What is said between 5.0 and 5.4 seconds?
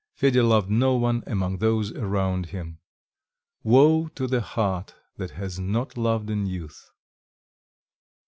that